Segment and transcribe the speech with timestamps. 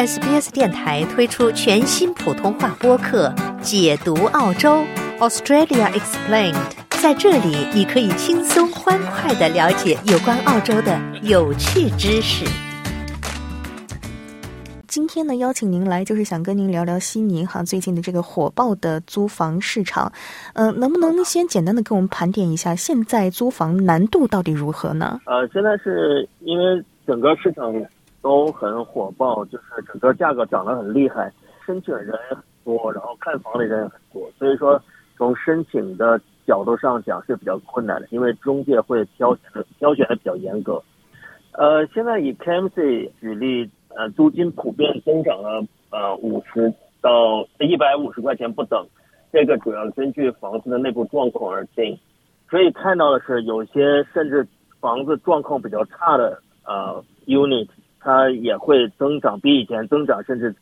[0.00, 3.28] SBS 电台推出全新普通话播客
[3.60, 4.82] 《解读澳洲
[5.18, 6.54] Australia Explained》。
[7.02, 12.46] 在这里，你可以轻松欢快的了解有关澳洲的有趣知识。
[14.88, 20.10] 今天呢，邀请您来就是想跟您聊聊悉尼哈最近的这个火爆的租房市场。
[20.54, 25.20] 呃，能不能先简单的跟我们盘点一下现在租房难度到底如何呢？
[25.26, 27.70] 呃，现在是因为整个市场。
[28.22, 31.32] 都很火爆，就是整个价格涨得很厉害，
[31.64, 34.80] 申请人也很多，然后看房的人也很多，所以说
[35.16, 40.82] 从申请的角度上讲是比较困难的，因为中介会挑选挑选的比较严格。
[41.52, 48.86] 呃，现在以 KMC 举例，呃，租金普遍增长了呃五十到一百五十块钱不等，
[49.32, 51.98] 这个主要根据房子的内部状况而定。
[52.46, 54.46] 可以看到的是，有些甚至
[54.80, 57.68] 房子状况比较差的呃 unit。
[58.00, 60.54] 它也会增长，比以前增长，甚至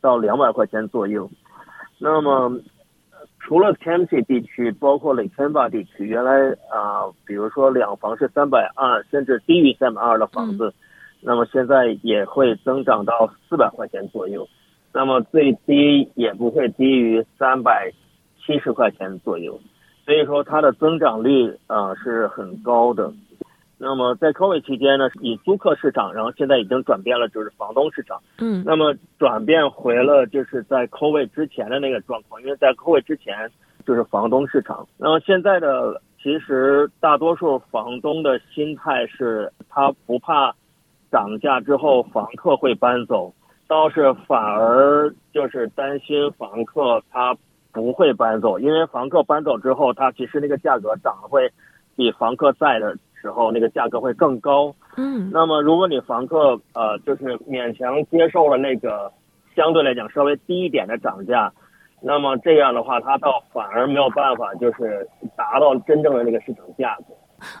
[0.00, 1.30] 到两百块钱左右。
[1.98, 2.60] 那么，
[3.40, 10.72] 除了 p y 地区，包括 l a k e n b a 地区，原来啊，比如说两房是三百二，甚至低于三百二的房子，
[11.20, 14.46] 那么现在也会增长到四百块钱左右。
[14.92, 17.90] 那么最低也不会低于三百
[18.44, 19.58] 七十块钱左右。
[20.04, 23.12] 所以说它的增长率啊是很高的。
[23.84, 28.22] 那么在 COVID 期间呢，以租客市场，然后现在已经转变了，就是房东市场。
[28.38, 28.62] 嗯。
[28.64, 33.50] 那么转变回了就是在 COVID 之前的那个状况，因为在 COVID 之前
[33.84, 34.86] 就是房东市场。
[34.96, 40.54] 那么现在的其实大多数房东的心态是，他不怕
[41.10, 43.34] 涨价之后房客会搬走，
[43.66, 47.36] 倒是反而就是担心房客他
[47.72, 51.50] 不会搬走，因为房客搬走之后，他其实那个价格涨会
[51.96, 52.96] 比房客在的。
[53.22, 59.10] 时候那个价格会更高，嗯，那么如果你房客呃就是勉强接受了那个
[59.54, 61.52] 相对来讲稍微低一点的涨价，
[62.02, 67.14] 那么这样的话他倒反而没有办法就是达到真正的那个市场价格。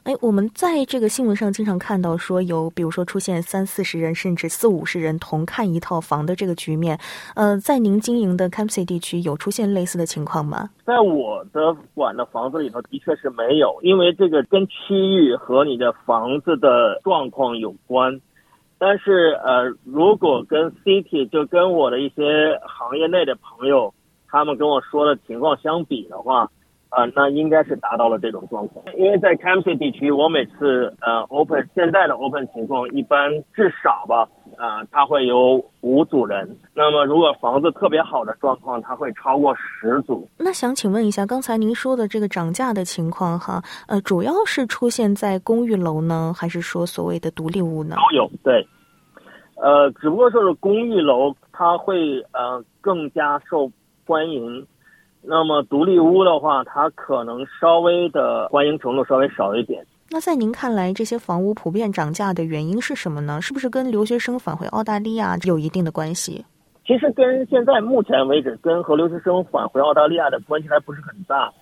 [0.04, 6.98] 哎，我们在这个新闻上经常看到说有，比如说出现三四十人甚至四五十人同看一套房的这个局面。
[7.34, 10.70] 呃，在您经营的 Campsie 地区有出现类似的情况吗？
[10.84, 18.20] 在我的管的房子里头，的确是没有，因为这个跟区域和你的房子的状况有关。
[18.78, 23.94] 但是呃，如果跟 City 就跟我的一些行业内的朋友
[24.28, 26.50] 他们跟我说的情况相比的话。
[26.92, 36.46] 啊，那应该是达到了这种状况，因为在 Campsie 地区，我每次呃 open 现在的 open 情况，一般至少吧，啊，它会有五组人。
[36.74, 40.28] 那么如果房子特别好的状况，它会超过十组。
[40.36, 47.96] 那想请问一下，刚才您说的这个涨价的情况哈，呃，主要是出现在公寓楼呢，还是说所谓的独立屋呢？
[47.96, 48.68] 都有，对，
[49.56, 53.72] 呃，只不过说是公寓楼，它会呃更加受
[54.06, 54.66] 欢迎。
[55.24, 59.86] 那么独立屋的话，它可能稍微的欢迎程度稍微少一点。
[60.10, 63.40] 那在您看来，这些房屋普遍涨价的原因是什么呢？
[63.40, 66.44] 是不是跟留学生返回澳大利亚有一定的关系？
[66.84, 71.52] 其实跟现在目前为止，跟和留学生返回澳大利亚的关系还不是很大。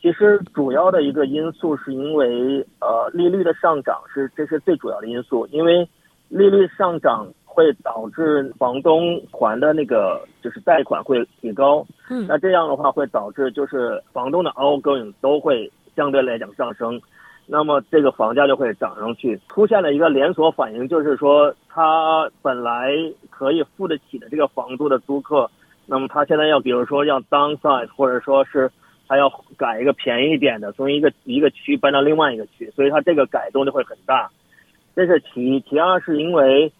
[0.00, 5.88] 其实主要的一个因素是因为呃利率的上涨是这是最主要的因素，因为
[6.28, 7.26] 利率上涨。
[7.58, 17.02] 会导致房东还的那个就是贷款会提高，嗯，那这样的话会导致就是房东的 outgoing 都会相对来讲上升，
[17.48, 22.94] 那么这个房价就会涨上去，出现了一个连锁反应，就是说他本来
[23.28, 25.50] 可以付得起的这个房租的租客，
[25.84, 28.70] 那么他现在要比如说要 downsize，或者说是
[29.08, 34.30] 他要改一个便宜一点的，从一个一个区搬到另外一个区，所以他这个改动就会很大，
[34.94, 36.72] 这是其一，其二是因为。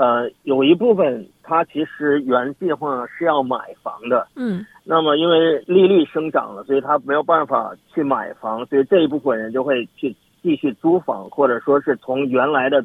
[0.00, 12.82] 呃，有一部分他其实原计划是要买房的，嗯，那么因为利率生长了，所以他没有办法去买房，所以这一部分人就会去继续租房，或者说是从原来的，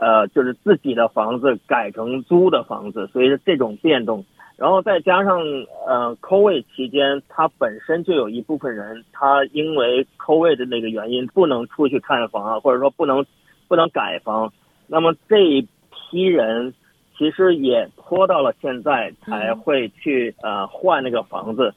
[0.00, 4.24] 呃，就是自己的房子改成租的房子，所以这种变动，
[4.56, 5.38] 然后再加上
[5.86, 13.26] 呃，COVID 期间，他本身就有一部分人，他因为 COVID 的那个原因不能出去看房啊，或者说不能
[13.68, 14.50] 不能改房，
[14.86, 15.68] 那么这一。
[16.10, 16.74] 批人
[17.16, 21.74] 其实也拖到了现在才会去呃换那个房子，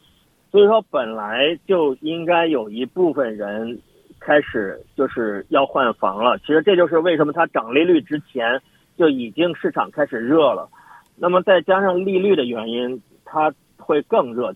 [0.51, 3.79] 所以说本来就应该有一部分人
[4.19, 6.37] 开始就是要换房了。
[6.39, 8.61] 其实这就是为什么它涨利率之前
[8.97, 10.69] 就已经市场开始热了，
[11.15, 14.53] 那么再加上利率的原因，它会更热。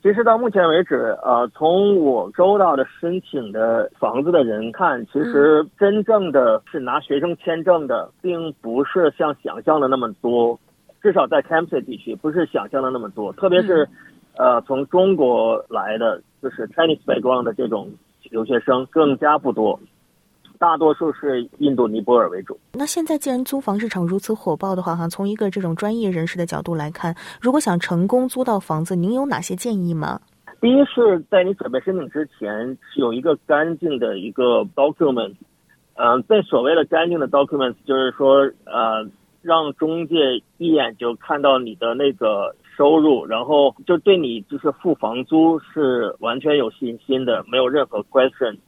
[0.00, 10.58] 其实到目前为止，呃，从我收到的申请的房子的人看，其实真正的是拿学生签证的，并不是像想象的那么多。
[11.02, 13.88] 至少在 Campsite 地区不是想象的那么多，特别是，
[14.36, 17.90] 呃，从中国来的就是 Chinese background 的这种
[18.30, 19.78] 留学生更加不多，
[20.58, 22.58] 大多数是印度尼泊尔为主。
[22.72, 30.20] 那现在既然租房市场如此火爆的话，哈，从一个这种专业人士的角度来看，如果想成功租到房子，您有哪些建议吗？
[30.60, 35.34] 第一是在你准备申请之前，是有一个干净的一个 document，
[35.94, 39.08] 嗯，在所谓的干净的 document，就是说，呃。
[39.40, 48.58] 让中介一眼就看到你的那个收入，然后就对你就是付房租是完全有信心的，没有任何 question。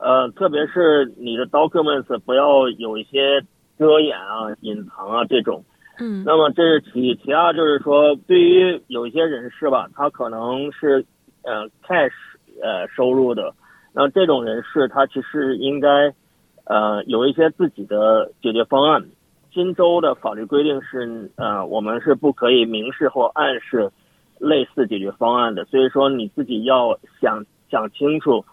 [0.00, 3.42] 呃，特别是你的 documents 不要有一些
[3.78, 5.62] 遮掩啊、隐藏啊这种。
[5.98, 6.24] 嗯。
[6.24, 11.04] 那么这是其其二，就是说对于有一些人士吧，他可能是
[11.42, 12.10] 呃 cash
[12.62, 13.54] 呃收入的，
[13.92, 16.14] 那这种人士他其实应该
[16.64, 19.04] 呃有一些自己的解决方案。
[19.52, 23.90] 新州的法律规定是，呃，我们是不可以明示或暗示
[24.38, 25.64] 类似解决方案的。
[25.64, 28.44] 所以说你自己要想想清楚，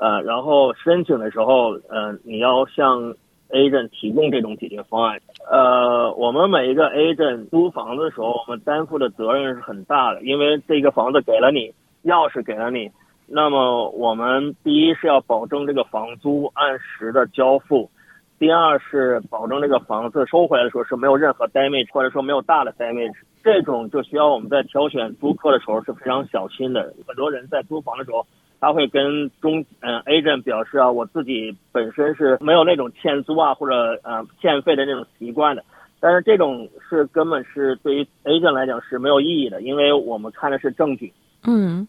[0.00, 3.14] 呃，然后申请的时候，呃，你要向
[3.50, 5.18] agent 提供这种解决方案。
[5.50, 11.72] 呃，我们每一个 agent 租房子的时候，我们担负的责任是很大的，因为这个房子给了你，
[12.04, 12.90] 钥匙给了你，
[13.26, 17.90] 那么我们第一是要保证这个房租按时的交付。
[18.38, 26.94] 第二是保证这个房子收回来的时候是没有任何 damage，或者说没有大的 damage，这种就需要我们在挑选租客的时候是非常小心的。
[27.04, 28.24] 很多人在租房的时候，
[28.60, 35.64] 他会跟中嗯 agent 表示啊，我自己本身是没有那种欠租啊或者呃欠费的那种习惯的，
[36.00, 41.12] 但是这种是根本是对于 agent 来讲是没有意义的，因为我们看的是证据。
[41.46, 41.86] 嗯。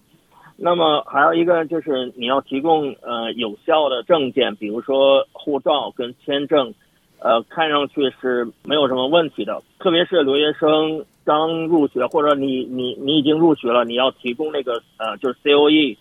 [0.62, 6.74] 那么还有一个就是你要提供呃有效的证件，比如说护照跟签证，
[7.20, 9.64] 呃，看上去是没有什么问题的。
[9.80, 15.98] 特别是留学生刚入学，或者你你你已经入学了，你要提供那个呃就是 C O E，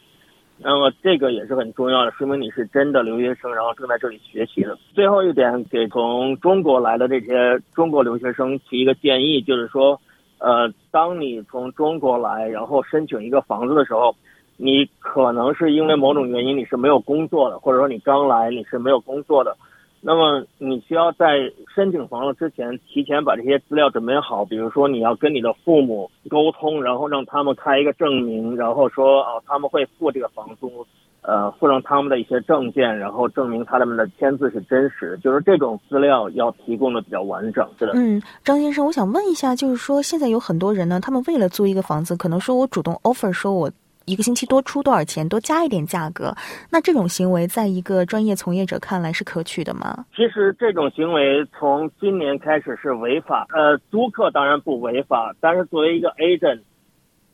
[0.61, 4.77] 那么这个也是很重要的，说明你是真的留学生，然后正在这里学习的。
[4.95, 10.01] 最后一点，给从中国来的这些中国留学生提一个建议，就是说，
[10.39, 14.15] 呃，当你从中国来，然后申请一个房子的时候。
[14.61, 19.57] 你可能是因为某种原因你是没有工作的，或者说你刚来你是没有工作的，
[20.01, 30.87] 那么你需要在申请房子之前提前把这些资料准备好，比如说你要跟你的父母沟通，然后让他们开一个证明，然后说啊他们会付这个房租，
[31.23, 37.69] 呃附上他们的一些证件，然后证明他们的签字是真实，就是这种资料要提供的比较完整。
[37.79, 37.93] 是的。
[37.95, 43.71] 嗯，张先生，我想问一下，就是说现在有很多人呢，他们为了租一个房子，可能说我主动 offer 说我。
[44.09, 46.35] 一个星期多出多少钱，多加一点价格，
[46.71, 50.07] 那这种行为在一个专业从业者看来是可取的吗？
[50.17, 53.47] 其实这种行为从今年开始是违法。
[53.53, 56.61] 呃，租客当然不违法，但是作为一个 agent，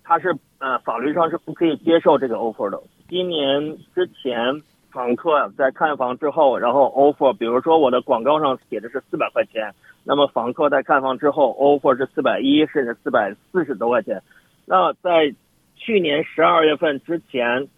[0.03, 2.83] 他是呃法律上是不可以接受这个 offer 的。
[3.09, 4.61] 今年之前，
[4.91, 9.73] 房客在看房之后，然后 offer，比如说我的广告上写的是四百块钱，
[10.03, 14.21] 那么房客在看房之后 offer 是四百一，甚至四百四十多块钱，
[14.67, 15.33] 那在
[15.77, 17.69] 去年十二月份之前，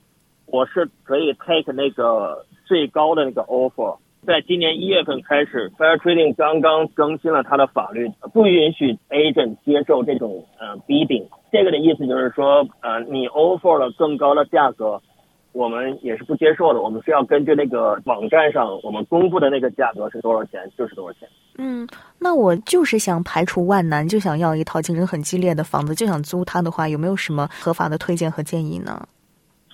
[0.47, 3.99] 我是可以 take 那个最高的那个 offer。
[4.27, 11.29] 在今年一月份开始，Fair Trading 刚刚更新了它的法律，不允许 agent 接受这种呃 bidding。
[11.53, 15.01] 这个的意思就是说，呃，你 offer 了更高的价格。
[15.57, 21.27] 我们也是不接受的，我们是要根据那个网站上我们公布的那个价格是多少钱就是多少钱。
[21.57, 29.09] 嗯，那我就是想排除万难，就想要一套竞争很激烈的房子，就想租它的话，有没有什么合法的推荐和建议呢？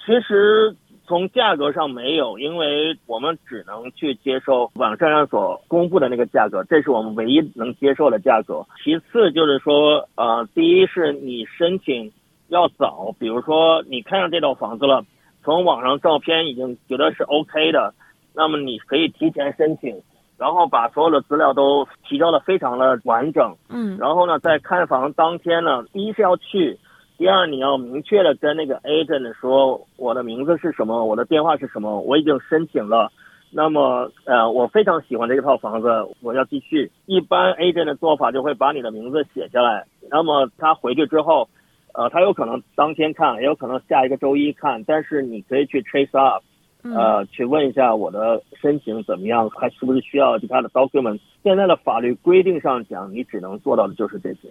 [0.07, 0.73] 其实
[1.05, 8.65] 从价格上没有，因为我们只能去接受网站上所公布的那个价格，这是我们唯一能接受的价格。
[8.85, 12.13] 其次就是说，呃，第一是你申请
[12.47, 15.05] 要早，比如说你看上这套房子了。
[15.45, 17.93] 从网上照片已经觉得是 OK 的，
[18.35, 20.01] 那么你可以提前申请，
[20.39, 23.57] 然后把所有的资料都提交的非常的完整。
[23.69, 26.79] 嗯，然后呢，在看房当天呢，第一是要去，
[27.19, 33.11] 第二你要明确的跟那个 agent 说我的名字是什么，我的电话是什么，我已经申请了。
[33.51, 35.89] 那么呃，我非常喜欢这套房子，
[36.23, 36.91] 我要继续。
[37.07, 41.49] 一般 agent 的做法就会把你的名字写下来，那么他回去之后。
[41.95, 46.43] 呃，他有可能当天看，也有可能下一个周一看，但是你可以去 trace up，
[46.83, 51.21] 呃，去问一下我的申请怎么样，还是不是需要其他的 document。
[51.43, 54.49] 现在的法律规定上讲，你只能做到的就是这些。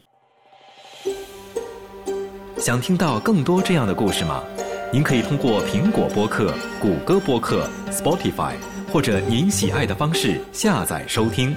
[2.57, 4.43] 想听到更多这样的故事吗？
[4.93, 8.53] 您可以通过苹果播客、谷歌播客、Spotify
[8.91, 11.55] 或者您喜爱的方式下载收听。